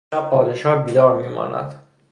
[0.11, 1.81] امشب پادشاه بیدار می ماند.